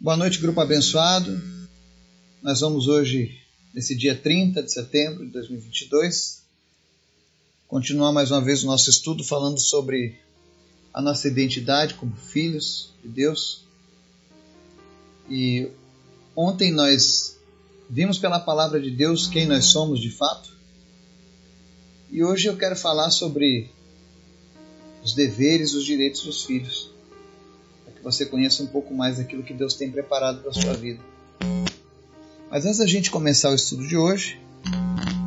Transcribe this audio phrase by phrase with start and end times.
[0.00, 1.42] Boa noite, grupo abençoado.
[2.40, 3.36] Nós vamos hoje,
[3.74, 6.44] nesse dia 30 de setembro de 2022,
[7.66, 10.16] continuar mais uma vez o nosso estudo falando sobre
[10.94, 13.64] a nossa identidade como filhos de Deus.
[15.28, 15.68] E
[16.36, 17.36] ontem nós
[17.90, 20.56] vimos pela palavra de Deus quem nós somos de fato.
[22.08, 23.68] E hoje eu quero falar sobre
[25.02, 26.96] os deveres os direitos dos filhos
[28.10, 30.98] você conheça um pouco mais daquilo que Deus tem preparado para a sua vida.
[32.50, 34.40] Mas antes da gente começar o estudo de hoje,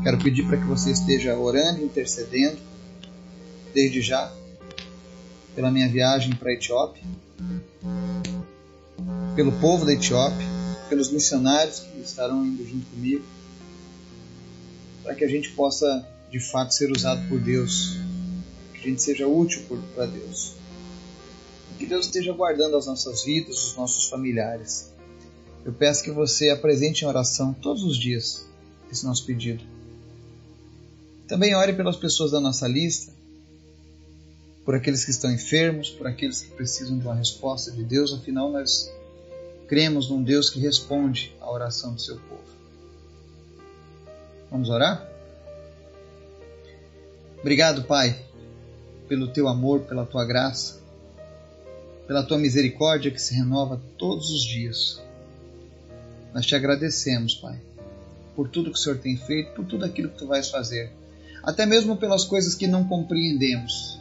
[0.01, 2.57] quero pedir para que você esteja orando, intercedendo,
[3.71, 4.33] desde já,
[5.53, 7.03] pela minha viagem para a Etiópia,
[9.35, 10.47] pelo povo da Etiópia,
[10.89, 13.23] pelos missionários que estarão indo junto comigo,
[15.03, 17.97] para que a gente possa de fato ser usado por Deus,
[18.73, 19.61] que a gente seja útil
[19.93, 20.55] para Deus.
[21.81, 24.91] Que Deus esteja guardando as nossas vidas, os nossos familiares.
[25.65, 28.45] Eu peço que você apresente em oração todos os dias
[28.91, 29.63] esse nosso pedido.
[31.27, 33.11] Também ore pelas pessoas da nossa lista,
[34.63, 38.13] por aqueles que estão enfermos, por aqueles que precisam de uma resposta de Deus.
[38.13, 38.93] Afinal, nós
[39.67, 42.43] cremos num Deus que responde à oração do seu povo.
[44.51, 45.09] Vamos orar?
[47.39, 48.23] Obrigado, Pai,
[49.07, 50.80] pelo teu amor, pela tua graça
[52.07, 55.01] pela tua misericórdia que se renova todos os dias.
[56.33, 57.59] Nós te agradecemos, Pai,
[58.35, 60.91] por tudo que o Senhor tem feito, por tudo aquilo que tu vais fazer,
[61.43, 63.99] até mesmo pelas coisas que não compreendemos.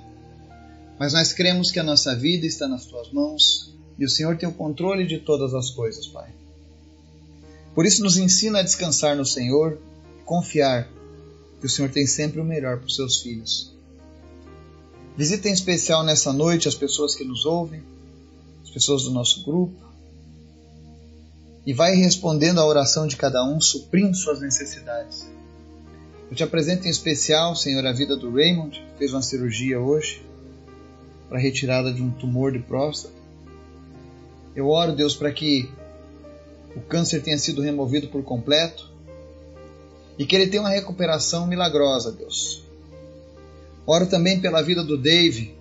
[0.99, 4.49] Mas nós cremos que a nossa vida está nas tuas mãos e o Senhor tem
[4.49, 6.31] o controle de todas as coisas, Pai.
[7.75, 9.79] Por isso, nos ensina a descansar no Senhor,
[10.25, 10.89] confiar
[11.61, 13.73] que o Senhor tem sempre o melhor para os seus filhos.
[15.21, 17.83] Visita em especial nessa noite as pessoas que nos ouvem,
[18.65, 19.79] as pessoas do nosso grupo,
[21.67, 25.29] e vai respondendo à oração de cada um, suprindo suas necessidades.
[26.31, 30.25] Eu te apresento em especial, Senhor, a vida do Raymond, que fez uma cirurgia hoje
[31.29, 33.15] para retirada de um tumor de próstata.
[34.57, 35.69] Eu oro, Deus, para que
[36.75, 38.91] o câncer tenha sido removido por completo
[40.19, 42.70] e que ele tenha uma recuperação milagrosa, Deus.
[43.91, 45.53] Oro também pela vida do Dave,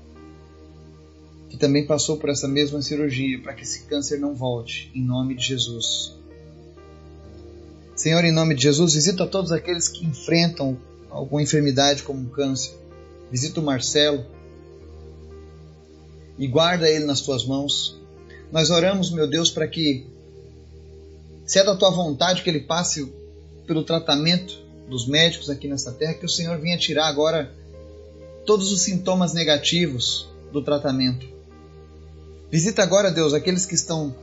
[1.49, 5.33] que também passou por essa mesma cirurgia, para que esse câncer não volte, em nome
[5.33, 6.15] de Jesus.
[7.95, 10.77] Senhor, em nome de Jesus, visita todos aqueles que enfrentam
[11.09, 12.77] alguma enfermidade como um câncer.
[13.31, 14.23] Visita o Marcelo
[16.37, 17.97] e guarda ele nas tuas mãos.
[18.51, 20.05] Nós oramos, meu Deus, para que,
[21.47, 23.11] se é da tua vontade que ele passe
[23.65, 24.55] pelo tratamento
[24.87, 27.57] dos médicos aqui nessa terra, que o Senhor venha tirar agora
[28.49, 31.23] todos os sintomas negativos do tratamento.
[32.49, 34.15] Visita agora, Deus, aqueles que estão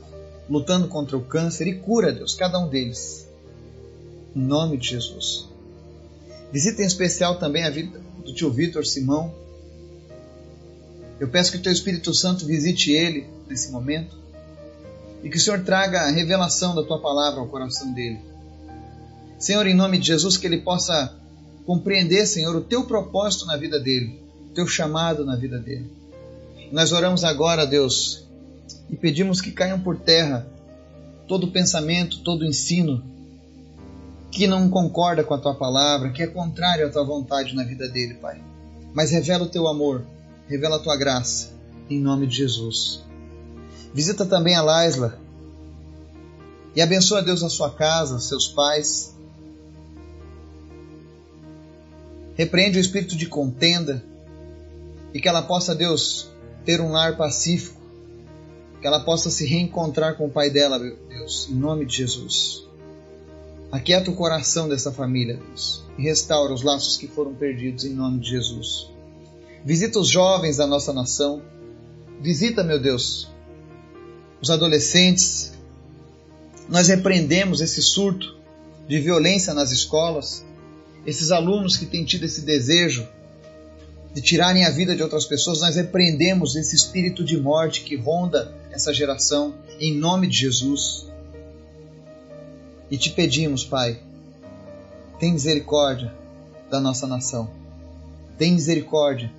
[0.49, 3.25] lutando contra o câncer e cura, Deus, cada um deles.
[4.35, 5.47] Em nome de Jesus.
[6.51, 9.33] Visita em especial também a vida do tio Vitor Simão.
[11.21, 14.17] Eu peço que o teu Espírito Santo visite ele nesse momento
[15.23, 18.19] e que o Senhor traga a revelação da tua palavra ao coração dele.
[19.39, 21.15] Senhor, em nome de Jesus, que ele possa
[21.67, 24.17] compreender, Senhor, o teu propósito na vida dele,
[24.49, 25.91] o teu chamado na vida dele.
[26.71, 28.23] Nós oramos agora, Deus,
[28.89, 30.47] e pedimos que caiam por terra
[31.27, 33.03] todo pensamento, todo ensino
[34.31, 37.89] que não concorda com a tua palavra, que é contrário à tua vontade na vida
[37.89, 38.41] dele, Pai.
[38.93, 40.05] Mas revela o teu amor,
[40.47, 41.51] revela a tua graça,
[41.89, 43.03] em nome de Jesus.
[43.93, 45.19] Visita também a Laisla
[46.73, 49.16] e abençoa, Deus, a sua casa, seus pais.
[52.37, 54.03] Repreende o espírito de contenda
[55.11, 56.29] e que ela possa, Deus,
[56.63, 57.81] ter um lar pacífico,
[58.79, 62.63] que ela possa se reencontrar com o pai dela, Deus, em nome de Jesus.
[63.71, 68.19] Aquieta o coração dessa família, Deus, e restaura os laços que foram perdidos em nome
[68.19, 68.87] de Jesus.
[69.65, 71.41] Visita os jovens da nossa nação,
[72.21, 73.27] visita, meu Deus,
[74.41, 75.51] os adolescentes.
[76.69, 78.37] Nós repreendemos esse surto
[78.87, 80.45] de violência nas escolas,
[81.07, 83.07] esses alunos que têm tido esse desejo
[84.13, 88.53] de tirarem a vida de outras pessoas, nós repreendemos esse espírito de morte que ronda
[88.71, 91.07] essa geração, em nome de Jesus.
[92.91, 94.01] E te pedimos, Pai,
[95.17, 96.13] tem misericórdia
[96.69, 97.49] da nossa nação,
[98.37, 99.31] tem misericórdia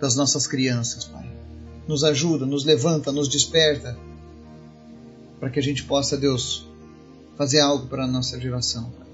[0.00, 1.30] das nossas crianças, Pai.
[1.86, 3.96] Nos ajuda, nos levanta, nos desperta,
[5.38, 6.66] para que a gente possa, Deus,
[7.36, 9.07] fazer algo para a nossa geração.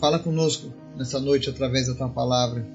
[0.00, 2.66] Fala conosco nessa noite através da tua palavra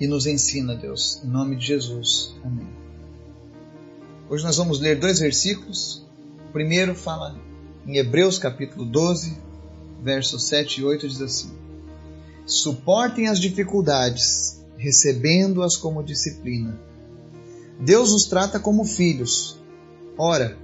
[0.00, 2.34] e nos ensina, Deus, em nome de Jesus.
[2.42, 2.66] Amém.
[4.26, 6.02] Hoje nós vamos ler dois versículos.
[6.48, 7.38] O primeiro fala
[7.86, 9.36] em Hebreus capítulo 12,
[10.02, 11.50] versos 7 e 8, diz assim:
[12.46, 16.80] Suportem as dificuldades, recebendo-as como disciplina.
[17.78, 19.60] Deus nos trata como filhos.
[20.16, 20.56] Ora,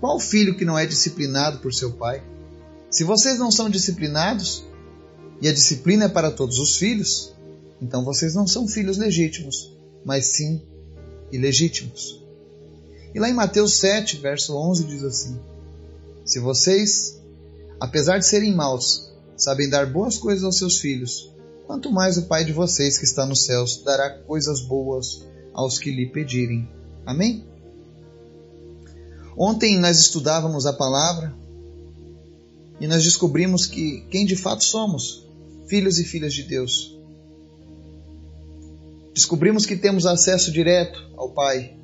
[0.00, 2.22] qual filho que não é disciplinado por seu pai?
[2.90, 4.66] Se vocês não são disciplinados,
[5.40, 7.32] e a disciplina é para todos os filhos,
[7.80, 9.72] então vocês não são filhos legítimos,
[10.04, 10.60] mas sim
[11.30, 12.22] ilegítimos.
[13.14, 15.38] E lá em Mateus 7, verso 11 diz assim:
[16.24, 17.20] Se vocês,
[17.80, 21.32] apesar de serem maus, sabem dar boas coisas aos seus filhos,
[21.66, 25.24] quanto mais o Pai de vocês que está nos céus dará coisas boas
[25.54, 26.68] aos que lhe pedirem.
[27.06, 27.44] Amém?
[29.36, 31.32] Ontem nós estudávamos a palavra
[32.80, 35.27] e nós descobrimos que quem de fato somos,
[35.68, 36.98] filhos e filhas de Deus.
[39.14, 41.78] Descobrimos que temos acesso direto ao Pai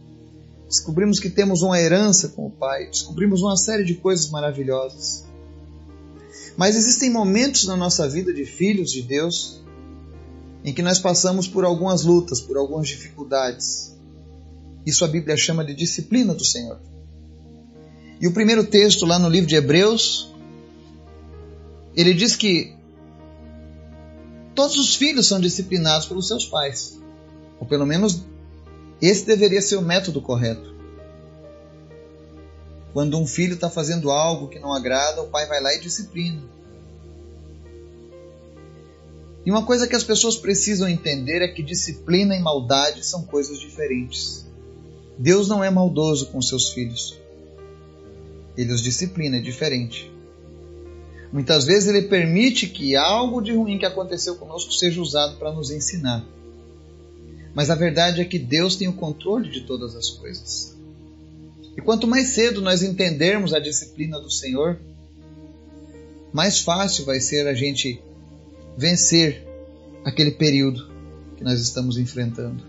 [0.74, 5.24] descobrimos que temos uma herança com o Pai, descobrimos uma série de coisas maravilhosas.
[6.56, 9.62] Mas existem momentos na nossa vida de filhos de Deus
[10.64, 13.94] em que nós passamos por algumas lutas, por algumas dificuldades.
[14.84, 16.80] Isso a Bíblia chama de disciplina do Senhor.
[18.20, 20.32] E o primeiro texto lá no livro de Hebreus,
[21.94, 22.74] ele diz que
[24.54, 26.98] todos os filhos são disciplinados pelos seus pais,
[27.58, 28.22] ou pelo menos
[29.02, 30.72] esse deveria ser o método correto.
[32.92, 36.40] Quando um filho está fazendo algo que não agrada, o pai vai lá e disciplina.
[39.44, 43.58] E uma coisa que as pessoas precisam entender é que disciplina e maldade são coisas
[43.58, 44.46] diferentes.
[45.18, 47.18] Deus não é maldoso com seus filhos.
[48.56, 50.13] Ele os disciplina, é diferente.
[51.34, 55.68] Muitas vezes ele permite que algo de ruim que aconteceu conosco seja usado para nos
[55.68, 56.24] ensinar.
[57.52, 60.76] Mas a verdade é que Deus tem o controle de todas as coisas.
[61.76, 64.78] E quanto mais cedo nós entendermos a disciplina do Senhor,
[66.32, 68.00] mais fácil vai ser a gente
[68.78, 69.44] vencer
[70.04, 70.88] aquele período
[71.36, 72.62] que nós estamos enfrentando.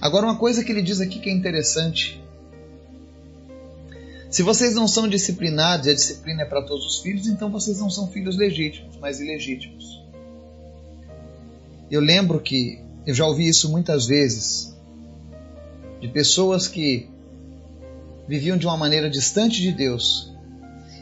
[0.00, 2.19] Agora, uma coisa que ele diz aqui que é interessante.
[4.30, 7.80] Se vocês não são disciplinados e a disciplina é para todos os filhos, então vocês
[7.80, 10.00] não são filhos legítimos, mas ilegítimos.
[11.90, 14.76] Eu lembro que eu já ouvi isso muitas vezes
[16.00, 17.08] de pessoas que
[18.28, 20.32] viviam de uma maneira distante de Deus.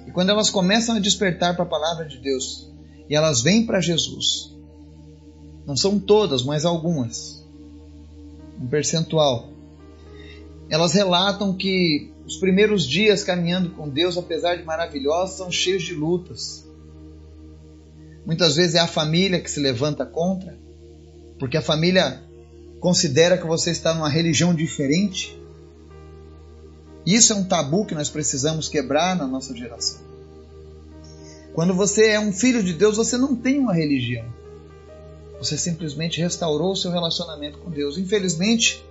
[0.06, 2.70] E quando elas começam a despertar para a palavra de Deus
[3.10, 4.56] e elas vêm para Jesus,
[5.66, 7.44] não são todas, mas algumas,
[8.58, 9.50] um percentual,
[10.70, 15.94] elas relatam que os primeiros dias caminhando com Deus, apesar de maravilhosos, são cheios de
[15.94, 16.62] lutas.
[18.26, 20.58] Muitas vezes é a família que se levanta contra,
[21.38, 22.22] porque a família
[22.80, 25.40] considera que você está numa religião diferente.
[27.06, 30.02] Isso é um tabu que nós precisamos quebrar na nossa geração.
[31.54, 34.26] Quando você é um filho de Deus, você não tem uma religião.
[35.38, 37.96] Você simplesmente restaurou o seu relacionamento com Deus.
[37.96, 38.84] Infelizmente,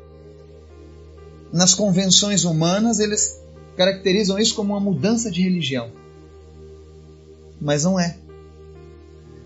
[1.52, 3.40] nas convenções humanas, eles
[3.76, 5.92] caracterizam isso como uma mudança de religião.
[7.60, 8.18] Mas não é.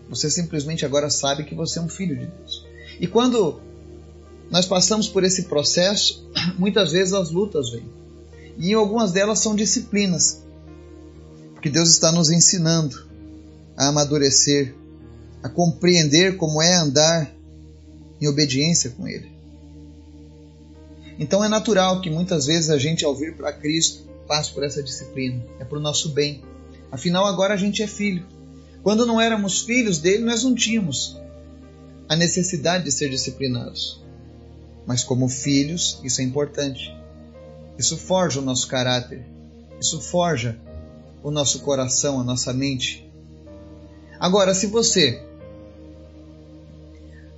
[0.09, 2.65] Você simplesmente agora sabe que você é um filho de Deus.
[2.99, 3.61] E quando
[4.49, 6.27] nós passamos por esse processo,
[6.59, 7.85] muitas vezes as lutas vêm.
[8.57, 10.41] E algumas delas são disciplinas.
[11.53, 13.05] Porque Deus está nos ensinando
[13.77, 14.75] a amadurecer,
[15.41, 17.33] a compreender como é andar
[18.19, 19.31] em obediência com Ele.
[21.21, 24.81] Então é natural que muitas vezes a gente, ao vir para Cristo, passe por essa
[24.81, 25.45] disciplina.
[25.59, 26.43] É para o nosso bem.
[26.91, 28.25] Afinal, agora a gente é filho.
[28.81, 31.21] Quando não éramos filhos dele, nós não tínhamos
[32.09, 34.01] a necessidade de ser disciplinados.
[34.87, 36.91] Mas como filhos, isso é importante.
[37.77, 39.23] Isso forja o nosso caráter.
[39.79, 40.59] Isso forja
[41.21, 43.07] o nosso coração, a nossa mente.
[44.19, 45.23] Agora, se você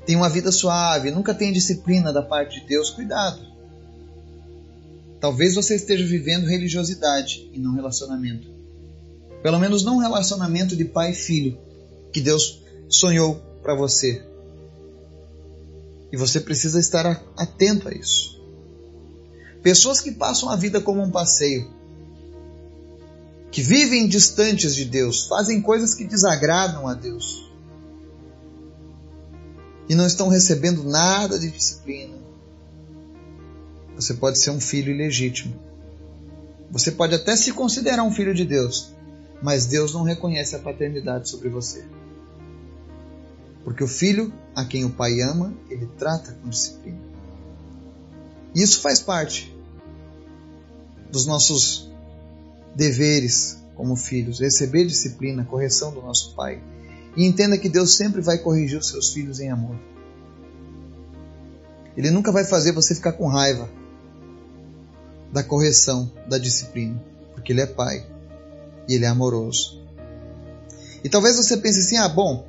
[0.06, 3.52] tem uma vida suave, nunca tem disciplina da parte de Deus, cuidado.
[5.24, 8.46] Talvez você esteja vivendo religiosidade e não relacionamento.
[9.42, 11.58] Pelo menos não relacionamento de pai e filho
[12.12, 14.22] que Deus sonhou para você.
[16.12, 18.38] E você precisa estar atento a isso.
[19.62, 21.72] Pessoas que passam a vida como um passeio,
[23.50, 27.50] que vivem distantes de Deus, fazem coisas que desagradam a Deus
[29.88, 32.24] e não estão recebendo nada de disciplina.
[33.95, 35.55] Você pode ser um filho ilegítimo.
[36.71, 38.93] Você pode até se considerar um filho de Deus,
[39.41, 41.85] mas Deus não reconhece a paternidade sobre você.
[43.63, 47.00] Porque o filho a quem o pai ama, ele trata com disciplina.
[48.53, 49.55] Isso faz parte
[51.12, 51.91] dos nossos
[52.75, 56.62] deveres como filhos, receber disciplina, correção do nosso Pai.
[57.15, 59.75] E entenda que Deus sempre vai corrigir os seus filhos em amor.
[61.95, 63.69] Ele nunca vai fazer você ficar com raiva
[65.34, 68.06] da correção, da disciplina, porque Ele é Pai
[68.88, 69.82] e Ele é amoroso.
[71.04, 72.48] E talvez você pense assim: ah, bom,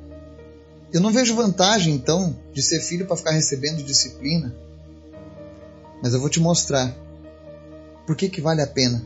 [0.93, 4.55] eu não vejo vantagem então de ser filho para ficar recebendo disciplina,
[6.01, 6.95] mas eu vou te mostrar
[8.05, 9.03] por que, que vale a pena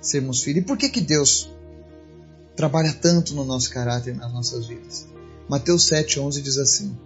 [0.00, 1.48] sermos filhos e por que, que Deus
[2.56, 5.06] trabalha tanto no nosso caráter, nas nossas vidas.
[5.48, 6.98] Mateus 7,11 diz assim: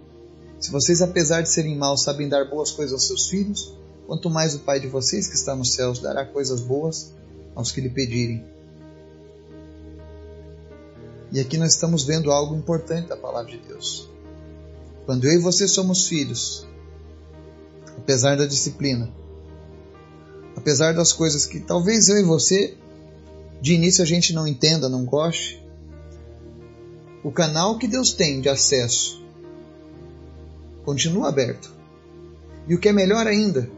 [0.59, 3.71] Se vocês, apesar de serem maus, sabem dar boas coisas aos seus filhos,
[4.05, 7.13] quanto mais o Pai de vocês que está nos céus dará coisas boas
[7.55, 8.45] aos que lhe pedirem.
[11.31, 14.09] E aqui nós estamos vendo algo importante da palavra de Deus.
[15.05, 16.65] Quando eu e você somos filhos,
[17.97, 19.11] apesar da disciplina,
[20.55, 22.77] apesar das coisas que talvez eu e você
[23.61, 25.63] de início a gente não entenda, não goste,
[27.23, 29.23] o canal que Deus tem de acesso
[30.83, 31.73] continua aberto.
[32.67, 33.69] E o que é melhor ainda,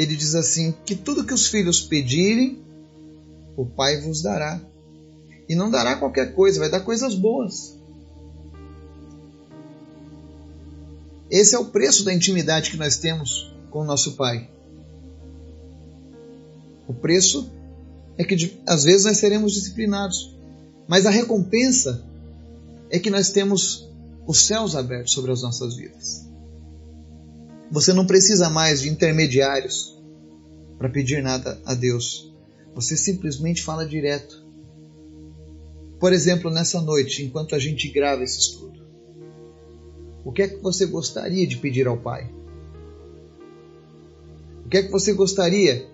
[0.00, 2.58] ele diz assim: que tudo que os filhos pedirem,
[3.54, 4.58] o Pai vos dará.
[5.46, 7.78] E não dará qualquer coisa, vai dar coisas boas.
[11.30, 14.48] Esse é o preço da intimidade que nós temos com o nosso Pai.
[16.88, 17.50] O preço
[18.16, 20.34] é que às vezes nós seremos disciplinados,
[20.88, 22.02] mas a recompensa
[22.88, 23.86] é que nós temos
[24.26, 26.29] os céus abertos sobre as nossas vidas.
[27.70, 29.98] Você não precisa mais de intermediários
[30.78, 32.34] para pedir nada a Deus.
[32.74, 34.44] Você simplesmente fala direto.
[35.98, 38.80] Por exemplo, nessa noite, enquanto a gente grava esse estudo,
[40.24, 42.32] o que é que você gostaria de pedir ao Pai?
[44.64, 45.90] O que é que você gostaria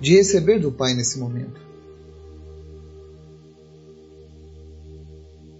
[0.00, 1.60] de receber do Pai nesse momento.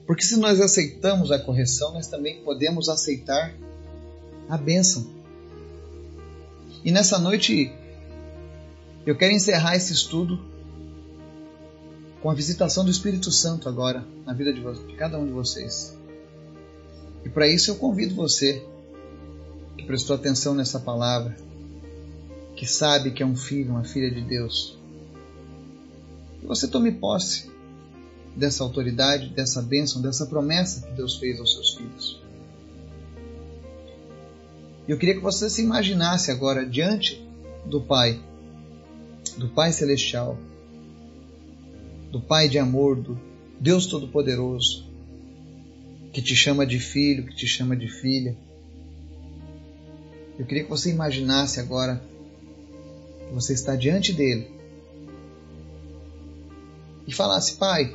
[0.06, 3.54] Porque se nós aceitamos a correção, nós também podemos aceitar
[4.48, 5.19] a bênção.
[6.84, 7.72] E nessa noite,
[9.06, 10.40] eu quero encerrar esse estudo
[12.22, 15.96] com a visitação do Espírito Santo agora na vida de, de cada um de vocês.
[17.24, 18.62] E para isso eu convido você
[19.76, 21.36] que prestou atenção nessa palavra
[22.54, 24.78] que sabe que é um filho, uma filha de Deus.
[26.40, 27.50] Que você tome posse
[28.36, 32.29] dessa autoridade, dessa bênção, dessa promessa que Deus fez aos seus filhos.
[34.90, 37.24] Eu queria que você se imaginasse agora diante
[37.64, 38.20] do Pai,
[39.36, 40.36] do Pai Celestial,
[42.10, 43.16] do Pai de amor, do
[43.60, 44.84] Deus Todo-Poderoso,
[46.12, 48.36] que te chama de filho, que te chama de filha.
[50.36, 52.02] Eu queria que você imaginasse agora
[53.32, 54.50] você está diante dele
[57.06, 57.94] e falasse: Pai,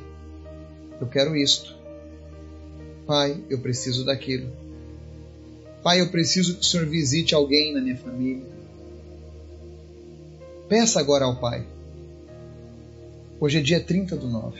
[1.01, 1.75] eu quero isto.
[3.05, 4.49] Pai, eu preciso daquilo.
[5.86, 8.44] Pai, eu preciso que o Senhor visite alguém na minha família.
[10.68, 11.63] Peça agora ao Pai.
[13.39, 14.60] Hoje é dia 30 do 9.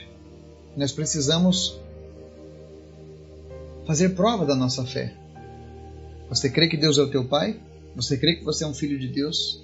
[0.76, 1.80] Nós precisamos
[3.88, 5.16] fazer prova da nossa fé.
[6.28, 7.58] Você crê que Deus é o teu Pai?
[7.96, 9.60] Você crê que você é um filho de Deus?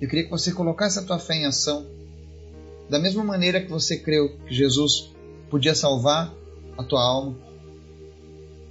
[0.00, 1.84] Eu queria que você colocasse a tua fé em ação.
[2.88, 5.12] Da mesma maneira que você creu que Jesus
[5.50, 6.34] podia salvar
[6.78, 7.36] a tua alma,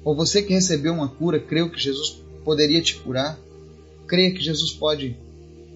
[0.06, 3.40] ou você que recebeu uma cura, creu que Jesus poderia te curar,
[4.08, 5.18] creia que Jesus pode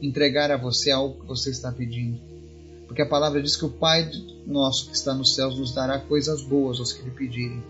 [0.03, 2.21] entregar a você algo que você está pedindo.
[2.85, 4.09] Porque a palavra diz que o Pai
[4.45, 7.63] nosso que está nos céus nos dará coisas boas aos que lhe pedirem.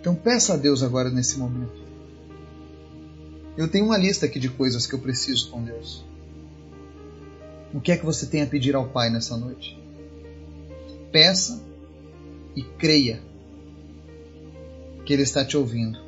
[0.00, 1.76] Então peça a Deus agora nesse momento.
[3.54, 6.02] Eu tenho uma lista aqui de coisas que eu preciso com Deus.
[7.74, 9.78] O que é que você tem a pedir ao Pai nessa noite?
[11.12, 11.62] Peça
[12.56, 13.27] e creia
[15.08, 15.98] que Ele está te ouvindo.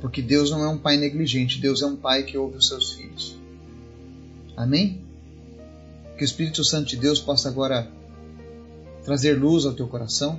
[0.00, 2.92] Porque Deus não é um pai negligente, Deus é um pai que ouve os seus
[2.92, 3.36] filhos.
[4.56, 5.00] Amém?
[6.16, 7.90] Que o Espírito Santo de Deus possa agora
[9.04, 10.38] trazer luz ao teu coração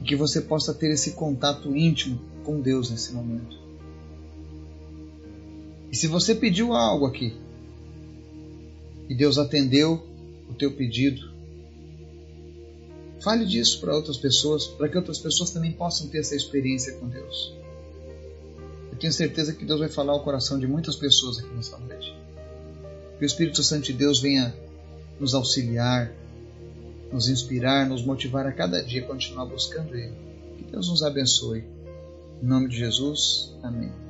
[0.00, 3.56] e que você possa ter esse contato íntimo com Deus nesse momento.
[5.92, 7.32] E se você pediu algo aqui
[9.08, 10.04] e Deus atendeu
[10.50, 11.32] o teu pedido.
[13.24, 17.08] Fale disso para outras pessoas, para que outras pessoas também possam ter essa experiência com
[17.08, 17.54] Deus.
[18.92, 22.14] Eu tenho certeza que Deus vai falar ao coração de muitas pessoas aqui nessa noite.
[23.18, 24.54] Que o Espírito Santo de Deus venha
[25.18, 26.12] nos auxiliar,
[27.10, 30.12] nos inspirar, nos motivar a cada dia a continuar buscando Ele.
[30.58, 31.64] Que Deus nos abençoe.
[32.42, 34.03] Em nome de Jesus, amém.